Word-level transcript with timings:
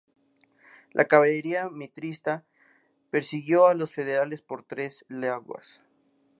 La 0.93 1.05
caballería 1.05 1.69
mitrista 1.69 2.43
persiguió 3.11 3.67
a 3.67 3.75
los 3.75 3.93
federales 3.93 4.41
por 4.41 4.63
tres 4.63 5.05
leguas. 5.09 5.83